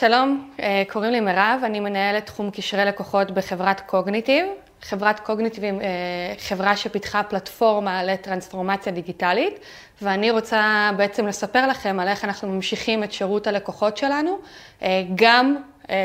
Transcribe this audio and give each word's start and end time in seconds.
שלום, 0.00 0.50
אה, 0.60 0.82
קוראים 0.88 1.12
לי 1.12 1.20
מירב, 1.20 1.60
אני 1.64 1.80
מנהלת 1.80 2.26
תחום 2.26 2.50
קשרי 2.50 2.84
לקוחות 2.84 3.30
בחברת 3.30 3.80
קוגניטיב. 3.80 4.46
חברת 4.82 5.20
קוגניטיב 5.20 5.64
היא 5.64 5.72
אה, 5.72 6.34
חברה 6.38 6.76
שפיתחה 6.76 7.22
פלטפורמה 7.22 8.04
לטרנספורמציה 8.04 8.92
דיגיטלית, 8.92 9.54
ואני 10.02 10.30
רוצה 10.30 10.90
בעצם 10.96 11.26
לספר 11.26 11.66
לכם 11.66 12.00
על 12.00 12.08
איך 12.08 12.24
אנחנו 12.24 12.48
ממשיכים 12.48 13.04
את 13.04 13.12
שירות 13.12 13.46
הלקוחות 13.46 13.96
שלנו, 13.96 14.38
אה, 14.82 15.02
גם 15.14 15.56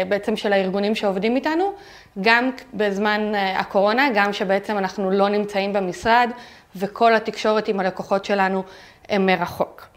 בעצם 0.07 0.35
של 0.35 0.53
הארגונים 0.53 0.95
שעובדים 0.95 1.35
איתנו, 1.35 1.73
גם 2.21 2.51
בזמן 2.73 3.31
הקורונה, 3.35 4.07
גם 4.15 4.33
שבעצם 4.33 4.77
אנחנו 4.77 5.11
לא 5.11 5.29
נמצאים 5.29 5.73
במשרד, 5.73 6.29
וכל 6.75 7.15
התקשורת 7.15 7.67
עם 7.67 7.79
הלקוחות 7.79 8.25
שלנו 8.25 8.63
הם 9.09 9.25
מרחוק. 9.25 9.92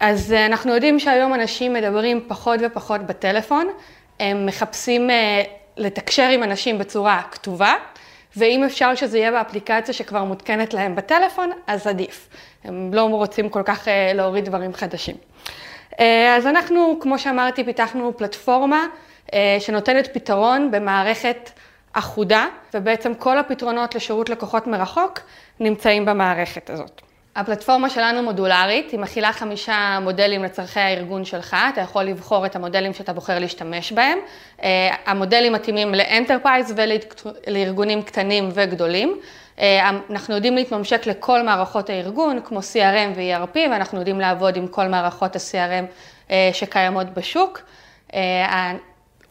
אז 0.00 0.32
אה, 0.32 0.46
אנחנו 0.46 0.74
יודעים 0.74 0.98
שהיום 0.98 1.34
אנשים 1.34 1.72
מדברים 1.72 2.24
פחות 2.28 2.60
ופחות 2.62 3.00
בטלפון, 3.00 3.68
הם 4.20 4.46
מחפשים 4.46 5.10
אה, 5.10 5.42
לתקשר 5.76 6.28
עם 6.28 6.42
אנשים 6.42 6.78
בצורה 6.78 7.22
כתובה, 7.30 7.74
ואם 8.36 8.64
אפשר 8.64 8.94
שזה 8.94 9.18
יהיה 9.18 9.30
באפליקציה 9.30 9.94
שכבר 9.94 10.24
מותקנת 10.24 10.74
להם 10.74 10.96
בטלפון, 10.96 11.50
אז 11.66 11.86
עדיף. 11.86 12.28
הם 12.64 12.90
לא 12.94 13.02
רוצים 13.02 13.48
כל 13.48 13.62
כך 13.64 13.88
אה, 13.88 14.12
להוריד 14.14 14.44
דברים 14.44 14.74
חדשים. 14.74 15.16
אז 16.36 16.46
אנחנו, 16.46 16.98
כמו 17.00 17.18
שאמרתי, 17.18 17.64
פיתחנו 17.64 18.12
פלטפורמה 18.16 18.86
שנותנת 19.58 20.14
פתרון 20.14 20.70
במערכת 20.70 21.50
אחודה, 21.92 22.46
ובעצם 22.74 23.14
כל 23.14 23.38
הפתרונות 23.38 23.94
לשירות 23.94 24.28
לקוחות 24.28 24.66
מרחוק 24.66 25.20
נמצאים 25.60 26.04
במערכת 26.04 26.70
הזאת. 26.70 27.02
הפלטפורמה 27.36 27.90
שלנו 27.90 28.22
מודולרית, 28.22 28.90
היא 28.90 29.00
מכילה 29.00 29.32
חמישה 29.32 29.98
מודלים 30.02 30.44
לצורכי 30.44 30.80
הארגון 30.80 31.24
שלך, 31.24 31.56
אתה 31.72 31.80
יכול 31.80 32.02
לבחור 32.04 32.46
את 32.46 32.56
המודלים 32.56 32.94
שאתה 32.94 33.12
בוחר 33.12 33.38
להשתמש 33.38 33.92
בהם. 33.92 34.18
אה, 34.62 34.94
המודלים 35.06 35.52
מתאימים 35.52 35.94
ל 35.94 36.01
enterprise 36.01 36.74
ולארגונים 37.46 38.02
קטנים 38.02 38.48
וגדולים. 38.54 39.20
אה, 39.58 39.90
אנחנו 40.10 40.34
יודעים 40.34 40.56
להתממשק 40.56 41.06
לכל 41.06 41.42
מערכות 41.42 41.90
הארגון, 41.90 42.40
כמו 42.44 42.58
CRM 42.58 43.16
ו-ERP, 43.16 43.56
ואנחנו 43.70 43.98
יודעים 43.98 44.20
לעבוד 44.20 44.56
עם 44.56 44.66
כל 44.66 44.88
מערכות 44.88 45.36
ה-CRM 45.36 45.84
אה, 46.30 46.50
שקיימות 46.52 47.06
בשוק. 47.14 47.60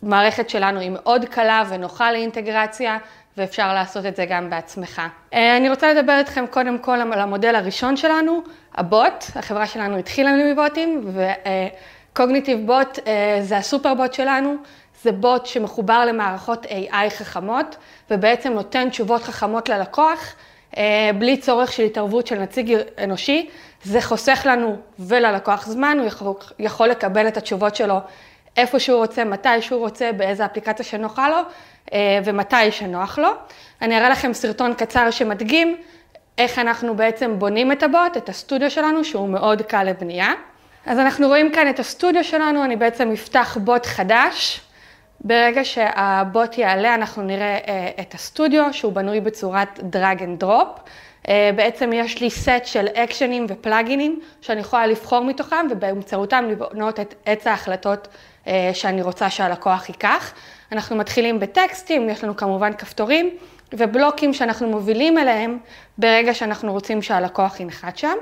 המערכת 0.02 0.50
שלנו 0.50 0.80
היא 0.80 0.92
מאוד 0.94 1.26
קלה 1.26 1.64
ונוחה 1.70 2.12
לאינטגרציה, 2.12 2.98
ואפשר 3.40 3.74
לעשות 3.74 4.06
את 4.06 4.16
זה 4.16 4.26
גם 4.26 4.50
בעצמך. 4.50 5.02
אה, 5.34 5.58
אני 5.58 5.70
רוצה 5.70 5.94
לדבר 5.94 6.18
איתכם 6.20 6.46
קודם 6.48 6.80
כל 6.80 7.02
על 7.02 7.20
המודל 7.20 7.56
הראשון 7.56 7.98
שלנו, 7.98 8.42
הבוט. 8.76 9.26
החברה 9.36 9.68
שלנו 9.68 9.98
התחילה 9.98 10.32
מבוטים, 10.52 11.12
וקוגניטיב 12.14 12.66
בוט 12.66 13.00
אה, 13.08 13.40
זה 13.42 13.58
הסופר 13.58 13.94
בוט 13.94 14.14
שלנו. 14.14 14.56
זה 15.04 15.12
בוט 15.12 15.46
שמחובר 15.46 16.06
למערכות 16.06 16.66
AI 16.66 17.10
חכמות, 17.10 17.76
ובעצם 18.12 18.54
נותן 18.54 18.90
תשובות 18.90 19.24
חכמות 19.24 19.70
ללקוח, 19.70 20.36
אה, 20.78 21.10
בלי 21.20 21.38
צורך 21.38 21.74
של 21.74 21.84
התערבות 21.84 22.28
של 22.28 22.40
נציג 22.40 22.78
אנושי. 23.04 23.50
זה 23.84 24.02
חוסך 24.02 24.42
לנו 24.46 24.78
וללקוח 25.00 25.68
זמן, 25.68 25.98
הוא 26.00 26.08
יכול, 26.08 26.34
יכול 26.60 26.88
לקבל 26.88 27.28
את 27.28 27.38
התשובות 27.38 27.76
שלו 27.76 28.00
איפה 28.58 28.80
שהוא 28.80 28.98
רוצה, 28.98 29.24
מתי 29.24 29.62
שהוא 29.62 29.80
רוצה, 29.80 30.12
באיזה 30.12 30.46
אפליקציה 30.46 30.86
שנוחה 30.86 31.30
לו 31.30 31.38
ומתי 32.26 32.72
שנוח 32.72 33.20
לו. 33.20 33.30
אני 33.82 33.98
אראה 33.98 34.10
לכם 34.10 34.34
סרטון 34.34 34.74
קצר 34.74 35.12
שמדגים 35.12 35.78
איך 36.38 36.60
אנחנו 36.60 36.96
בעצם 36.96 37.40
בונים 37.40 37.72
את 37.72 37.84
הבוט, 37.84 38.18
את 38.18 38.30
הסטודיו 38.30 38.72
שלנו, 38.72 39.04
שהוא 39.04 39.30
מאוד 39.30 39.62
קל 39.62 39.84
לבנייה. 39.84 40.34
אז 40.86 41.00
אנחנו 41.00 41.28
רואים 41.28 41.52
כאן 41.52 41.70
את 41.70 41.80
הסטודיו 41.80 42.24
שלנו, 42.24 42.64
אני 42.64 42.76
בעצם 42.76 43.12
אפתח 43.12 43.58
בוט 43.62 43.86
חדש. 43.86 44.62
ברגע 45.22 45.66
שהבוט 45.66 46.58
יעלה, 46.58 46.96
אנחנו 46.96 47.24
נראה 47.24 47.58
אה, 47.68 47.90
את 48.02 48.14
הסטודיו, 48.14 48.64
שהוא 48.72 48.94
בנוי 48.94 49.22
בצורת 49.22 49.80
drag 49.84 50.24
and 50.24 50.40
drop. 50.40 50.68
בעצם 51.56 51.94
יש 51.94 52.22
לי 52.22 52.30
סט 52.30 52.66
של 52.66 52.88
אקשנים 52.88 53.46
ופלאגינים 53.50 54.20
שאני 54.42 54.60
יכולה 54.60 54.88
לבחור 54.88 55.24
מתוכם 55.24 55.68
ובאמצעותם 55.70 56.46
לבנות 56.50 57.00
את 57.00 57.16
עץ 57.26 57.48
ההחלטות 57.48 58.08
אה, 58.08 58.14
שאני 58.74 59.02
רוצה 59.02 59.30
שהלקוח 59.30 59.90
ייקח. 59.90 60.34
אנחנו 60.72 60.96
מתחילים 60.96 61.40
בטקסטים, 61.40 62.10
יש 62.10 62.24
לנו 62.24 62.36
כמובן 62.36 62.74
כפתורים 62.74 63.30
ובלוקים 63.74 64.34
שאנחנו 64.34 64.68
מובילים 64.70 65.18
אליהם 65.18 65.58
ברגע 65.98 66.34
שאנחנו 66.34 66.72
רוצים 66.72 67.02
שהלקוח 67.02 67.60
ינחת 67.60 67.98
שם. 67.98 68.16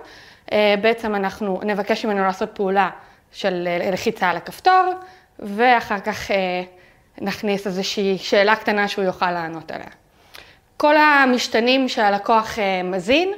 אה, 0.51 0.75
בעצם 0.81 1.15
אנחנו 1.15 1.59
נבקש 1.63 2.05
ממנו 2.05 2.23
לעשות 2.23 2.49
פעולה 2.53 2.89
של 3.31 3.67
אה, 3.67 3.91
לחיצה 3.91 4.29
על 4.29 4.37
הכפתור, 4.37 4.93
ואחר 5.39 5.99
כך 5.99 6.31
נכניס 7.21 7.67
איזושהי 7.67 8.17
שאלה 8.17 8.55
קטנה 8.55 8.87
שהוא 8.87 9.05
יוכל 9.05 9.31
לענות 9.31 9.71
עליה. 9.71 9.87
כל 10.77 10.97
המשתנים 10.97 11.89
שהלקוח 11.89 12.57
מזין, 12.83 13.33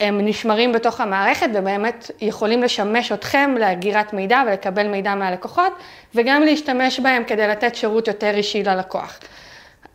הם 0.00 0.20
נשמרים 0.26 0.72
בתוך 0.72 1.00
המערכת 1.00 1.48
ובאמת 1.54 2.10
יכולים 2.20 2.62
לשמש 2.62 3.12
אתכם 3.12 3.54
לאגירת 3.60 4.12
מידע 4.12 4.42
ולקבל 4.46 4.88
מידע 4.88 5.14
מהלקוחות 5.14 5.72
וגם 6.14 6.42
להשתמש 6.42 7.00
בהם 7.00 7.24
כדי 7.24 7.48
לתת 7.48 7.74
שירות 7.74 8.08
יותר 8.08 8.34
אישי 8.34 8.62
ללקוח. 8.62 9.18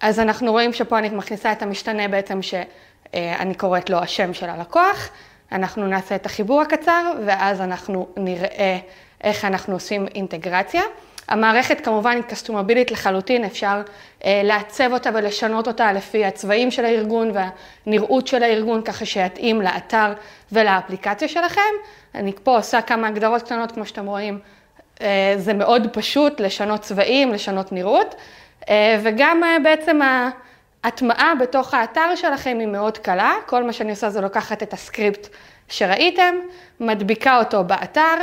אז 0.01 0.19
אנחנו 0.19 0.51
רואים 0.51 0.73
שפה 0.73 0.97
אני 0.97 1.09
מכניסה 1.09 1.51
את 1.51 1.61
המשתנה 1.61 2.07
בעצם 2.07 2.39
שאני 2.41 3.55
קוראת 3.57 3.89
לו 3.89 3.97
השם 3.97 4.33
של 4.33 4.49
הלקוח, 4.49 5.09
אנחנו 5.51 5.87
נעשה 5.87 6.15
את 6.15 6.25
החיבור 6.25 6.61
הקצר 6.61 7.11
ואז 7.25 7.61
אנחנו 7.61 8.07
נראה 8.17 8.77
איך 9.23 9.45
אנחנו 9.45 9.73
עושים 9.73 10.07
אינטגרציה. 10.15 10.81
המערכת 11.27 11.81
כמובן 11.81 12.11
היא 12.11 12.23
קסטומבילית 12.23 12.91
לחלוטין, 12.91 13.45
אפשר 13.45 13.81
אה, 14.25 14.41
לעצב 14.43 14.93
אותה 14.93 15.09
ולשנות 15.13 15.67
אותה 15.67 15.93
לפי 15.93 16.25
הצבעים 16.25 16.71
של 16.71 16.85
הארגון 16.85 17.31
והנראות 17.33 18.27
של 18.27 18.43
הארגון, 18.43 18.81
ככה 18.81 19.05
שיתאים 19.05 19.61
לאתר 19.61 20.13
ולאפליקציה 20.51 21.27
שלכם. 21.27 21.61
אני 22.15 22.33
פה 22.43 22.57
עושה 22.57 22.81
כמה 22.81 23.07
הגדרות 23.07 23.41
קטנות, 23.41 23.71
כמו 23.71 23.85
שאתם 23.85 24.05
רואים, 24.05 24.39
אה, 25.01 25.33
זה 25.37 25.53
מאוד 25.53 25.87
פשוט 25.93 26.39
לשנות 26.39 26.81
צבעים, 26.81 27.33
לשנות 27.33 27.71
נראות, 27.71 28.15
אה, 28.69 28.99
וגם 29.03 29.43
אה, 29.43 29.57
בעצם 29.63 29.99
ההטמעה 30.83 31.33
בתוך 31.35 31.73
האתר 31.73 32.15
שלכם 32.15 32.57
היא 32.59 32.67
מאוד 32.67 32.97
קלה, 32.97 33.33
כל 33.45 33.63
מה 33.63 33.73
שאני 33.73 33.91
עושה 33.91 34.09
זה 34.09 34.21
לוקחת 34.21 34.63
את 34.63 34.73
הסקריפט 34.73 35.27
שראיתם, 35.67 36.35
מדביקה 36.79 37.39
אותו 37.39 37.63
באתר, 37.63 38.15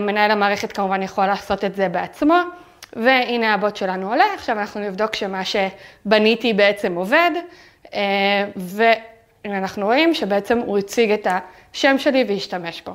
מנהל 0.00 0.30
המערכת 0.30 0.72
כמובן 0.72 1.02
יכול 1.02 1.26
לעשות 1.26 1.64
את 1.64 1.74
זה 1.74 1.88
בעצמו, 1.88 2.34
והנה 2.96 3.54
הבוט 3.54 3.76
שלנו 3.76 4.08
עולה, 4.10 4.24
עכשיו 4.34 4.58
אנחנו 4.58 4.80
נבדוק 4.80 5.14
שמה 5.14 5.42
שבניתי 5.44 6.52
בעצם 6.52 6.94
עובד, 6.94 7.30
אה, 7.94 8.00
והנה 8.56 9.58
אנחנו 9.58 9.86
רואים 9.86 10.14
שבעצם 10.14 10.58
הוא 10.58 10.78
הציג 10.78 11.10
את 11.10 11.26
השם 11.72 11.98
שלי 11.98 12.24
והשתמש 12.28 12.82
בו. 12.82 12.92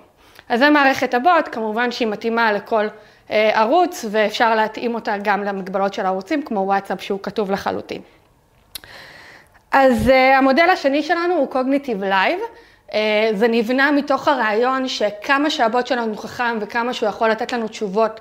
אז 0.49 0.59
זה 0.59 0.69
מערכת 0.69 1.13
הבוט, 1.13 1.49
כמובן 1.51 1.91
שהיא 1.91 2.07
מתאימה 2.07 2.51
לכל 2.53 2.87
אה, 3.31 3.51
ערוץ 3.53 4.05
ואפשר 4.11 4.55
להתאים 4.55 4.95
אותה 4.95 5.15
גם 5.23 5.43
למגבלות 5.43 5.93
של 5.93 6.05
הערוצים 6.05 6.43
כמו 6.43 6.59
וואטסאפ 6.59 7.01
שהוא 7.01 7.19
כתוב 7.23 7.51
לחלוטין. 7.51 8.01
אז 9.71 10.11
המודל 10.37 10.69
השני 10.69 11.03
שלנו 11.03 11.33
הוא 11.33 11.47
Cognitive 11.53 12.01
Live. 12.01 12.41
אה, 12.93 13.29
זה 13.33 13.47
נבנה 13.47 13.91
מתוך 13.91 14.27
הרעיון 14.27 14.87
שכמה 14.87 15.49
שהבוט 15.49 15.87
שלנו 15.87 16.17
חכם 16.17 16.57
וכמה 16.61 16.93
שהוא 16.93 17.09
יכול 17.09 17.29
לתת 17.29 17.53
לנו 17.53 17.67
תשובות 17.67 18.19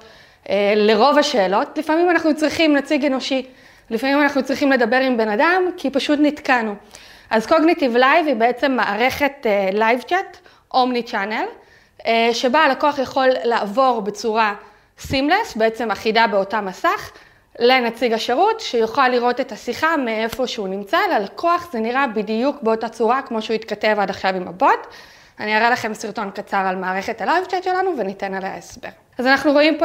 אה, 0.49 0.73
לרוב 0.77 1.19
השאלות, 1.19 1.79
לפעמים 1.79 2.11
אנחנו 2.11 2.37
צריכים 2.37 2.77
נציג 2.77 3.05
אנושי, 3.05 3.47
לפעמים 3.91 4.23
אנחנו 4.23 4.43
צריכים 4.43 4.73
לדבר 4.73 4.97
עם 4.97 5.17
בן 5.17 5.29
אדם 5.29 5.63
כי 5.77 5.91
פשוט 5.91 6.19
נתקענו. 6.23 6.75
אז 7.31 7.47
Coognitive 7.47 7.97
Live 7.97 8.27
היא 8.27 8.37
בעצם 8.37 8.73
מערכת 8.73 9.47
live 9.73 10.03
chat, 10.03 10.37
omni-channel, 10.75 11.45
שבה 12.33 12.59
הלקוח 12.59 12.99
יכול 12.99 13.29
לעבור 13.45 14.01
בצורה 14.01 14.55
seamless, 14.99 15.57
בעצם 15.57 15.91
אחידה 15.91 16.27
באותה 16.27 16.61
מסך, 16.61 17.11
לנציג 17.59 18.13
השירות, 18.13 18.61
שיוכל 18.61 19.09
לראות 19.09 19.41
את 19.41 19.53
השיחה 19.53 19.97
מאיפה 19.97 20.47
שהוא 20.47 20.69
נמצא, 20.69 20.99
ללקוח 21.11 21.69
זה 21.73 21.81
נראה 21.81 22.07
בדיוק 22.07 22.63
באותה 22.63 22.89
צורה 22.89 23.23
כמו 23.23 23.43
שהוא 23.43 23.55
התכתב 23.55 23.97
עד 23.99 24.11
עכשיו 24.11 24.37
עם 24.37 24.49
הבוט. 24.49 24.87
אני 25.41 25.57
אראה 25.57 25.71
לכם 25.71 25.95
סרטון 25.95 26.31
קצר 26.31 26.57
על 26.57 26.77
מערכת 26.77 27.21
ה 27.21 27.25
live 27.25 27.45
chat 27.45 27.63
שלנו 27.63 27.95
וניתן 27.99 28.35
עליה 28.35 28.57
הסבר. 28.57 28.89
אז 29.19 29.27
אנחנו 29.27 29.53
רואים 29.53 29.79
פה 29.79 29.85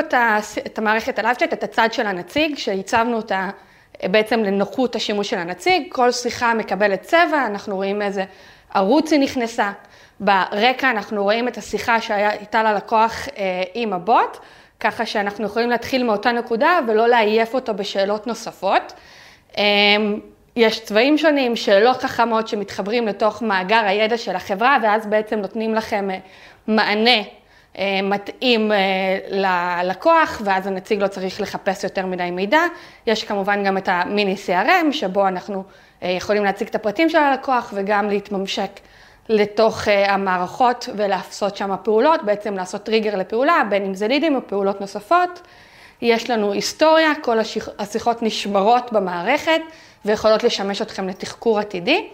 את 0.65 0.77
המערכת 0.77 1.19
ה 1.19 1.23
live 1.23 1.35
chat, 1.35 1.53
את 1.53 1.63
הצד 1.63 1.93
של 1.93 2.07
הנציג, 2.07 2.57
שעיצבנו 2.57 3.17
אותה 3.17 3.49
בעצם 4.03 4.43
לנוחות 4.43 4.95
השימוש 4.95 5.29
של 5.29 5.37
הנציג, 5.37 5.83
כל 5.89 6.11
שיחה 6.11 6.53
מקבלת 6.53 7.01
צבע, 7.01 7.45
אנחנו 7.45 7.75
רואים 7.75 8.01
איזה 8.01 8.23
ערוץ 8.73 9.11
היא 9.11 9.19
נכנסה. 9.19 9.71
ברקע 10.19 10.89
אנחנו 10.91 11.23
רואים 11.23 11.47
את 11.47 11.57
השיחה 11.57 12.01
שהייתה 12.01 12.63
ללקוח 12.63 13.27
אה, 13.37 13.63
עם 13.73 13.93
הבוט. 13.93 14.37
ככה 14.79 15.05
שאנחנו 15.05 15.45
יכולים 15.45 15.69
להתחיל 15.69 16.03
מאותה 16.03 16.31
נקודה 16.31 16.79
ולא 16.87 17.07
לעייף 17.07 17.53
אותו 17.53 17.73
בשאלות 17.73 18.27
נוספות. 18.27 18.93
אמ, 19.57 20.19
יש 20.55 20.83
צבעים 20.83 21.17
שונים, 21.17 21.55
שאלות 21.55 22.03
חכמות 22.03 22.47
שמתחברים 22.47 23.07
לתוך 23.07 23.41
מאגר 23.41 23.81
הידע 23.85 24.17
של 24.17 24.35
החברה, 24.35 24.77
ואז 24.83 25.05
בעצם 25.05 25.39
נותנים 25.39 25.75
לכם 25.75 26.09
אה, 26.11 26.17
מענה 26.67 27.21
מתאים 28.03 28.71
ללקוח, 29.29 30.41
ואז 30.45 30.67
הנציג 30.67 31.01
לא 31.01 31.07
צריך 31.07 31.41
לחפש 31.41 31.83
יותר 31.83 32.05
מדי 32.05 32.31
מידע. 32.31 32.59
יש 33.07 33.23
כמובן 33.23 33.63
גם 33.63 33.77
את 33.77 33.89
המיני 33.91 34.35
CRM, 34.45 34.91
שבו 34.91 35.27
אנחנו 35.27 35.63
יכולים 36.01 36.43
להציג 36.43 36.67
את 36.67 36.75
הפרטים 36.75 37.09
של 37.09 37.17
הלקוח 37.17 37.73
וגם 37.75 38.09
להתממשק 38.09 38.69
לתוך 39.29 39.87
המערכות 39.87 40.89
ולעשות 40.95 41.57
שם 41.57 41.75
פעולות, 41.83 42.23
בעצם 42.23 42.53
לעשות 42.53 42.83
טריגר 42.83 43.15
לפעולה, 43.15 43.61
בין 43.69 43.85
אם 43.85 43.93
זה 43.93 44.07
לידים 44.07 44.35
או 44.35 44.39
פעולות 44.47 44.81
נוספות. 44.81 45.41
יש 46.01 46.29
לנו 46.29 46.51
היסטוריה, 46.51 47.13
כל 47.21 47.37
השיחות 47.79 48.23
נשמרות 48.23 48.93
במערכת 48.93 49.61
ויכולות 50.05 50.43
לשמש 50.43 50.81
אתכם 50.81 51.07
לתחקור 51.07 51.59
עתידי. 51.59 52.07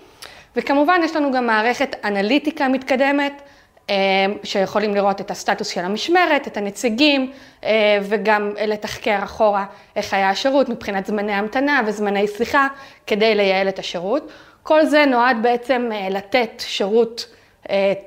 וכמובן 0.56 1.02
יש 1.04 1.16
לנו 1.16 1.32
גם 1.32 1.48
מערכת 1.48 1.96
אנליטיקה 2.06 2.68
מתקדמת, 2.68 3.42
אה, 3.90 3.96
שיכולים 4.44 4.96
לראות 4.96 5.22
את 5.22 5.32
הסטטוס 5.32 5.68
של 5.68 5.82
המשמרת, 5.82 6.48
את 6.48 6.58
הנציגים, 6.58 7.32
אה, 7.64 8.00
וגם 8.02 8.54
לתחקר 8.68 9.20
אחורה 9.24 9.66
איך 9.96 10.14
היה 10.14 10.30
השירות 10.30 10.70
מבחינת 10.70 11.06
זמני 11.06 11.34
המתנה 11.34 11.82
וזמני 11.86 12.28
שיחה, 12.28 12.68
כדי 13.08 13.36
לייעל 13.36 13.70
את 13.70 13.80
השירות. 13.80 14.32
כל 14.64 14.86
זה 14.86 15.06
נועד 15.06 15.38
בעצם 15.42 15.90
אה, 15.94 16.10
לתת 16.10 16.50
שירות 16.60 17.28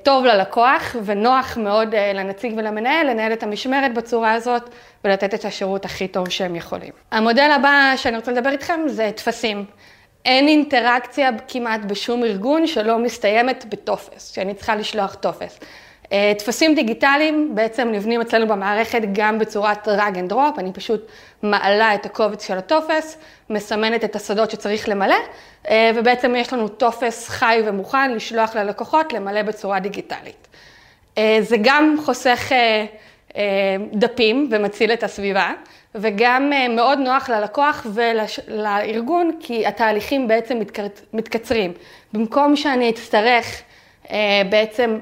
טוב 0.03 0.25
ללקוח 0.25 0.97
ונוח 1.05 1.57
מאוד 1.57 1.95
לנציג 2.15 2.55
ולמנהל 2.57 3.11
לנהל 3.11 3.33
את 3.33 3.43
המשמרת 3.43 3.95
בצורה 3.95 4.33
הזאת 4.33 4.71
ולתת 5.05 5.35
את 5.35 5.45
השירות 5.45 5.85
הכי 5.85 6.09
טוב 6.09 6.29
שהם 6.29 6.57
יכולים. 6.57 6.93
המודל 7.11 7.51
הבא 7.55 7.93
שאני 7.97 8.17
רוצה 8.17 8.33
לדבר 8.33 8.51
איתכם 8.51 8.81
זה 8.87 9.11
טפסים. 9.15 9.65
אין 10.25 10.49
אינטראקציה 10.49 11.31
כמעט 11.49 11.81
בשום 11.81 12.25
ארגון 12.25 12.67
שלא 12.67 12.99
מסתיימת 12.99 13.65
בטופס, 13.69 14.35
שאני 14.35 14.55
צריכה 14.55 14.77
לשלוח 14.77 15.15
טופס. 15.15 15.59
אה, 16.13 16.33
טפסים 16.39 16.75
דיגיטליים 16.75 17.55
בעצם 17.55 17.89
נבנים 17.93 18.21
אצלנו 18.21 18.47
במערכת 18.47 19.03
גם 19.13 19.39
בצורת 19.39 19.89
drag 19.89 20.15
and 20.15 20.33
drop, 20.33 20.59
אני 20.59 20.73
פשוט 20.73 21.07
מעלה 21.43 21.95
את 21.95 22.07
הקובץ 22.07 22.47
של 22.47 22.59
הטופס, 22.59 23.19
מסמנת 23.51 24.05
את 24.05 24.17
השדות 24.17 24.51
שצריך 24.51 24.89
למלא, 24.89 25.15
אה, 25.69 25.91
ובעצם 25.95 26.35
יש 26.37 26.53
לנו 26.53 26.69
טופס 26.69 27.29
חי 27.29 27.63
ומוכן 27.65 28.13
לשלוח 28.13 28.57
ללקוחות 28.57 29.13
למלא 29.13 29.43
בצורה 29.43 29.81
דיגיטלית. 29.81 30.49
אה, 31.19 31.39
זה 31.41 31.57
גם 31.63 31.97
חוסך 32.05 32.53
דפים 33.93 34.49
ומציל 34.51 34.93
את 34.93 35.03
הסביבה, 35.03 35.53
וגם 35.95 36.53
מאוד 36.71 36.99
נוח 36.99 37.29
ללקוח 37.29 37.87
ולארגון, 37.95 39.31
כי 39.41 39.67
התהליכים 39.67 40.29
בעצם 40.29 40.59
מתקצרים. 41.13 41.73
במקום 42.13 42.57
שאני 42.57 42.91
אצטרך 42.91 43.63
בעצם 44.51 44.99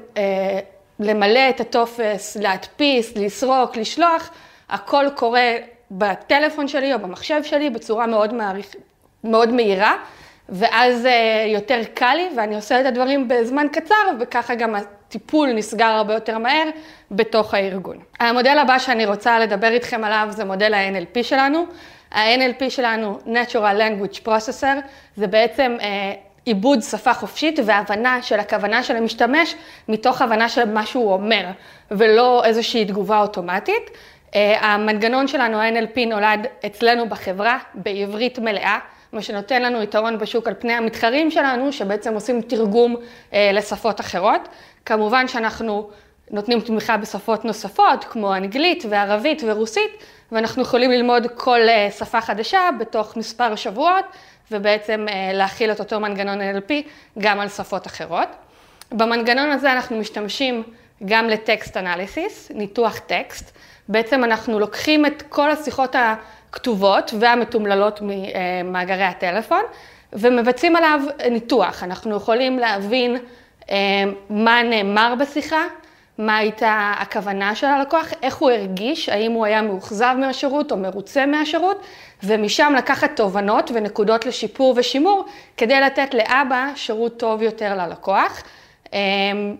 למלא 0.99 1.49
את 1.49 1.59
הטופס, 1.59 2.37
להדפיס, 2.41 3.17
לסרוק, 3.17 3.77
לשלוח, 3.77 4.29
הכל 4.69 5.05
קורה 5.15 5.51
בטלפון 5.91 6.67
שלי 6.67 6.93
או 6.93 6.99
במחשב 6.99 7.43
שלי 7.43 7.69
בצורה 7.69 8.07
מאוד, 8.07 8.33
מעריך, 8.33 8.75
מאוד 9.23 9.53
מהירה, 9.53 9.95
ואז 10.49 11.05
אה, 11.05 11.45
יותר 11.47 11.81
קל 11.93 12.13
לי 12.15 12.29
ואני 12.37 12.55
עושה 12.55 12.81
את 12.81 12.85
הדברים 12.85 13.27
בזמן 13.27 13.67
קצר, 13.71 13.95
וככה 14.19 14.55
גם 14.55 14.75
הטיפול 14.75 15.51
נסגר 15.51 15.85
הרבה 15.85 16.13
יותר 16.13 16.37
מהר 16.37 16.69
בתוך 17.11 17.53
הארגון. 17.53 17.97
המודל 18.19 18.57
הבא 18.57 18.79
שאני 18.79 19.05
רוצה 19.05 19.39
לדבר 19.39 19.71
איתכם 19.71 20.03
עליו 20.03 20.27
זה 20.29 20.45
מודל 20.45 20.73
ה-NLP 20.73 21.23
שלנו. 21.23 21.65
ה-NLP 22.11 22.69
שלנו, 22.69 23.19
Natural 23.25 23.77
Language 23.79 24.27
Processor, 24.27 24.77
זה 25.15 25.27
בעצם 25.27 25.77
אה, 25.81 26.13
עיבוד 26.45 26.81
שפה 26.81 27.13
חופשית 27.13 27.59
והבנה 27.65 28.21
של 28.21 28.39
הכוונה 28.39 28.83
של 28.83 28.95
המשתמש 28.95 29.55
מתוך 29.87 30.21
הבנה 30.21 30.49
של 30.49 30.65
מה 30.65 30.85
שהוא 30.85 31.13
אומר, 31.13 31.45
ולא 31.91 32.45
איזושהי 32.45 32.85
תגובה 32.85 33.19
אוטומטית. 33.19 33.89
אה, 34.35 34.73
המנגנון 34.73 35.27
שלנו, 35.27 35.57
ה-NLP, 35.57 35.99
נולד 36.07 36.47
אצלנו 36.65 37.09
בחברה 37.09 37.57
בעברית 37.73 38.39
מלאה, 38.39 38.79
מה 39.13 39.21
שנותן 39.21 39.61
לנו 39.61 39.81
יתרון 39.81 40.17
בשוק 40.17 40.47
על 40.47 40.53
פני 40.59 40.73
המתחרים 40.73 41.31
שלנו, 41.31 41.73
שבעצם 41.73 42.13
עושים 42.13 42.41
תרגום 42.41 42.95
אה, 43.33 43.51
לשפות 43.53 43.99
אחרות. 43.99 44.47
כמובן 44.85 45.27
שאנחנו 45.27 45.89
נותנים 46.31 46.59
תמיכה 46.59 46.97
בשפות 46.97 47.45
נוספות, 47.45 48.03
כמו 48.03 48.35
אנגלית 48.35 48.83
וערבית 48.89 49.41
ורוסית, 49.45 50.03
ואנחנו 50.31 50.61
יכולים 50.61 50.91
ללמוד 50.91 51.27
כל 51.35 51.59
אה, 51.69 51.87
שפה 51.91 52.21
חדשה 52.21 52.69
בתוך 52.79 53.17
מספר 53.17 53.55
שבועות. 53.55 54.05
ובעצם 54.51 55.05
אה, 55.09 55.29
להכיל 55.33 55.71
את 55.71 55.79
אותו 55.79 55.99
מנגנון 55.99 56.39
NLP 56.41 56.73
גם 57.19 57.39
על 57.39 57.49
שפות 57.49 57.87
אחרות. 57.87 58.27
במנגנון 58.91 59.49
הזה 59.49 59.71
אנחנו 59.71 59.97
משתמשים 59.97 60.63
גם 61.05 61.29
לטקסט 61.29 61.77
אנליסיס, 61.77 62.51
ניתוח 62.55 62.99
טקסט. 62.99 63.51
בעצם 63.89 64.23
אנחנו 64.23 64.59
לוקחים 64.59 65.05
את 65.05 65.23
כל 65.29 65.51
השיחות 65.51 65.95
הכתובות 65.95 67.13
והמתומללות 67.19 67.99
ממאגרי 68.01 69.03
הטלפון 69.03 69.61
ומבצעים 70.13 70.75
עליו 70.75 70.99
ניתוח. 71.31 71.83
אנחנו 71.83 72.15
יכולים 72.15 72.59
להבין 72.59 73.17
אה, 73.69 73.75
מה 74.29 74.63
נאמר 74.63 75.13
בשיחה, 75.19 75.63
מה 76.17 76.37
הייתה 76.37 76.93
הכוונה 76.97 77.55
של 77.55 77.67
הלקוח, 77.67 78.13
איך 78.21 78.35
הוא 78.35 78.51
הרגיש, 78.51 79.09
האם 79.09 79.31
הוא 79.31 79.45
היה 79.45 79.61
מאוכזב 79.61 80.15
מהשירות 80.19 80.71
או 80.71 80.77
מרוצה 80.77 81.25
מהשירות, 81.25 81.81
ומשם 82.23 82.73
לקחת 82.77 83.15
תובנות 83.15 83.71
ונקודות 83.73 84.25
לשיפור 84.25 84.73
ושימור, 84.77 85.25
כדי 85.57 85.81
לתת 85.81 86.13
לאבא 86.13 86.67
שירות 86.75 87.19
טוב 87.19 87.41
יותר 87.41 87.75
ללקוח. 87.75 88.43
אמ, 88.93 89.55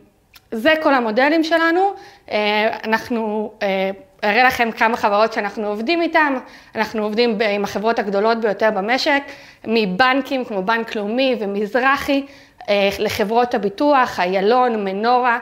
זה 0.52 0.74
כל 0.84 0.94
המודלים 0.94 1.44
שלנו. 1.44 1.94
אה, 2.32 2.78
אנחנו 2.84 3.52
אה, 3.62 3.92
אראה 4.24 4.44
לכם 4.44 4.72
כמה 4.72 4.98
חברות 4.98 5.34
שאנחנו 5.34 5.68
עובדים 5.68 6.02
איתן. 6.02 6.34
אנחנו 6.76 7.04
עובדים 7.04 7.38
עם 7.50 7.64
החברות 7.64 8.00
הגדולות 8.00 8.42
ביותר 8.42 8.72
במשק, 8.72 9.22
מבנקים 9.68 10.46
כמו 10.46 10.64
בנק 10.64 10.96
לאומי 10.96 11.36
ומזרחי, 11.40 12.26
אה, 12.70 12.90
לחברות 13.00 13.54
הביטוח, 13.54 14.20
איילון, 14.20 14.84
מנורה. 14.84 15.40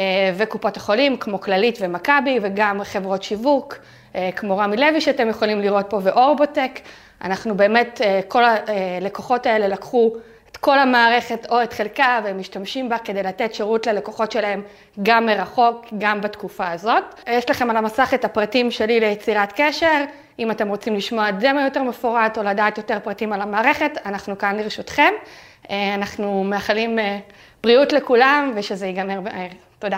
אה, 0.00 0.32
וקופות 0.36 0.76
החולים 0.76 1.16
כמו 1.16 1.40
כללית 1.40 1.78
ומכבי 1.80 2.38
וגם 2.42 2.84
חברות 2.84 3.22
שיווק 3.22 3.76
אה, 4.14 4.30
כמו 4.36 4.58
רמי 4.58 4.76
לוי 4.76 5.00
שאתם 5.00 5.28
יכולים 5.28 5.60
לראות 5.60 5.86
פה 5.88 6.00
ואורבוטק. 6.02 6.80
אנחנו 7.24 7.56
באמת, 7.56 8.00
אה, 8.04 8.20
כל 8.28 8.42
הלקוחות 8.44 9.46
האלה 9.46 9.68
לקחו 9.68 10.12
את 10.50 10.56
כל 10.56 10.78
המערכת 10.78 11.46
או 11.50 11.62
את 11.62 11.72
חלקה 11.72 12.20
והם 12.24 12.38
משתמשים 12.38 12.88
בה 12.88 12.98
כדי 12.98 13.22
לתת 13.22 13.54
שירות 13.54 13.86
ללקוחות 13.86 14.32
שלהם 14.32 14.62
גם 15.02 15.26
מרחוק, 15.26 15.86
גם 15.98 16.20
בתקופה 16.20 16.70
הזאת. 16.70 17.04
יש 17.26 17.50
לכם 17.50 17.70
על 17.70 17.76
המסך 17.76 18.10
את 18.14 18.24
הפרטים 18.24 18.70
שלי 18.70 19.00
ליצירת 19.00 19.52
קשר. 19.56 20.04
אם 20.38 20.50
אתם 20.50 20.68
רוצים 20.68 20.94
לשמוע 20.94 21.30
דמו 21.30 21.60
יותר 21.60 21.82
מפורט 21.82 22.38
או 22.38 22.42
לדעת 22.42 22.78
יותר 22.78 22.98
פרטים 23.04 23.32
על 23.32 23.40
המערכת, 23.40 23.98
אנחנו 24.06 24.38
כאן 24.38 24.56
לרשותכם. 24.56 25.12
אנחנו 25.70 26.44
מאחלים 26.44 26.98
בריאות 27.62 27.92
לכולם 27.92 28.52
ושזה 28.54 28.86
ייגמר 28.86 29.20
מהר. 29.20 29.69
תודה. 29.79 29.97